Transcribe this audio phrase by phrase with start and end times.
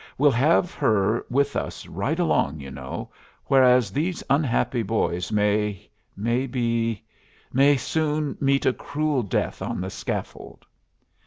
[0.17, 3.11] We'll have her with us right along, you know,
[3.45, 7.03] whereas these unhappy boys may may be
[7.53, 10.65] may soon meet a cruel death on the scaffold."